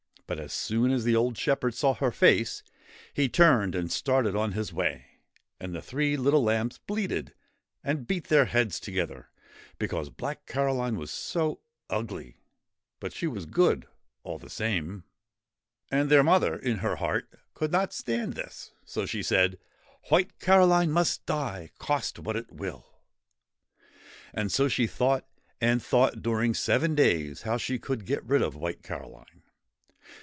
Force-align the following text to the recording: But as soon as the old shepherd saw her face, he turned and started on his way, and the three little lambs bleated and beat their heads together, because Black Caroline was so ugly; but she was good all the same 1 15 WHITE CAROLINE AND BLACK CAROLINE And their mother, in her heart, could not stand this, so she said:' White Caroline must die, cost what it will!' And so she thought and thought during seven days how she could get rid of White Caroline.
But 0.27 0.39
as 0.39 0.53
soon 0.53 0.91
as 0.91 1.03
the 1.03 1.13
old 1.13 1.37
shepherd 1.37 1.73
saw 1.73 1.93
her 1.95 2.09
face, 2.09 2.63
he 3.13 3.27
turned 3.27 3.75
and 3.75 3.91
started 3.91 4.33
on 4.33 4.53
his 4.53 4.71
way, 4.71 5.07
and 5.59 5.75
the 5.75 5.81
three 5.81 6.15
little 6.15 6.41
lambs 6.41 6.77
bleated 6.87 7.33
and 7.83 8.07
beat 8.07 8.27
their 8.27 8.45
heads 8.45 8.79
together, 8.79 9.27
because 9.77 10.09
Black 10.09 10.45
Caroline 10.45 10.95
was 10.95 11.11
so 11.11 11.59
ugly; 11.89 12.37
but 13.01 13.11
she 13.11 13.27
was 13.27 13.45
good 13.45 13.89
all 14.23 14.37
the 14.39 14.49
same 14.49 15.03
1 15.03 15.03
15 15.03 15.03
WHITE 15.03 15.09
CAROLINE 15.09 15.31
AND 15.33 15.39
BLACK 15.41 15.89
CAROLINE 15.89 16.01
And 16.01 16.11
their 16.11 16.23
mother, 16.63 16.71
in 16.71 16.77
her 16.77 16.95
heart, 16.95 17.29
could 17.53 17.71
not 17.73 17.91
stand 17.93 18.33
this, 18.35 18.71
so 18.85 19.05
she 19.05 19.21
said:' 19.21 19.59
White 20.07 20.39
Caroline 20.39 20.91
must 20.91 21.25
die, 21.25 21.71
cost 21.77 22.19
what 22.19 22.37
it 22.37 22.53
will!' 22.53 23.01
And 24.33 24.49
so 24.49 24.69
she 24.69 24.87
thought 24.87 25.27
and 25.59 25.83
thought 25.83 26.21
during 26.21 26.53
seven 26.53 26.95
days 26.95 27.41
how 27.41 27.57
she 27.57 27.77
could 27.77 28.05
get 28.05 28.23
rid 28.23 28.41
of 28.41 28.55
White 28.55 28.81
Caroline. 28.81 29.25